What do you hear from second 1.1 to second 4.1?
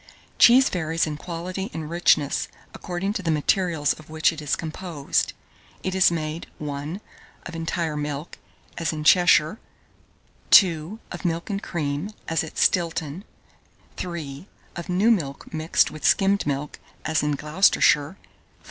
quality and richness according to the materials of